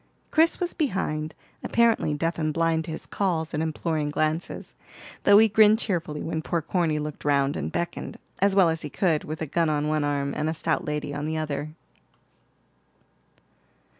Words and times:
Chris 0.31 0.59
was 0.59 0.73
behind, 0.73 1.35
apparently 1.63 2.11
deaf 2.11 2.39
and 2.39 2.55
blind 2.55 2.83
to 2.85 2.89
his 2.89 3.05
calls 3.05 3.53
and 3.53 3.61
imploring 3.61 4.09
glances, 4.09 4.73
though 5.25 5.37
he 5.37 5.47
grinned 5.47 5.77
cheerfully 5.77 6.23
when 6.23 6.41
poor 6.41 6.59
Corny 6.59 6.97
looked 6.97 7.23
round 7.23 7.55
and 7.55 7.71
beckoned, 7.71 8.17
as 8.39 8.55
well 8.55 8.69
as 8.69 8.81
he 8.81 8.89
could, 8.89 9.23
with 9.23 9.43
a 9.43 9.45
gun 9.45 9.69
on 9.69 9.87
one 9.87 10.03
arm 10.03 10.33
and 10.35 10.49
a 10.49 10.55
stout 10.55 10.85
lady 10.85 11.13
on 11.13 11.27
the 11.27 11.37
other. 11.37 11.75